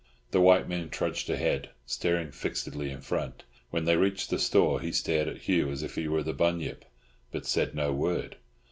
[0.31, 4.91] The white man trudged ahead, staring fixedly in front; when they reached the store he
[4.91, 6.85] stared at Hugh as if he were the Bunyip,
[7.31, 8.37] but said no word.